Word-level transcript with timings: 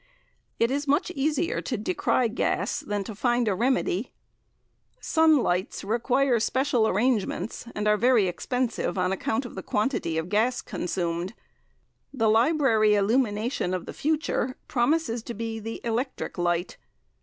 It 0.59 0.71
is 0.71 0.87
much 0.87 1.11
easier 1.11 1.61
to 1.61 1.77
decry 1.77 2.27
gas 2.27 2.79
than 2.79 3.03
to 3.03 3.13
find 3.13 3.47
a 3.47 3.53
remedy. 3.53 4.13
Sun 4.99 5.37
lights 5.43 5.83
require 5.83 6.33
especial 6.33 6.87
arrangements, 6.87 7.67
and 7.75 7.87
are 7.87 7.97
very 7.97 8.27
expensive 8.27 8.97
on 8.97 9.11
account 9.11 9.45
of 9.45 9.53
the 9.53 9.61
quantity 9.61 10.17
of 10.17 10.27
gas 10.29 10.59
consumed. 10.63 11.35
The 12.11 12.31
library 12.31 12.95
illumination 12.95 13.75
of 13.75 13.85
the 13.85 13.93
future 13.93 14.57
promises 14.67 15.21
to 15.21 15.35
be 15.35 15.59
the 15.59 15.79
electric 15.83 16.39
light. 16.39 16.77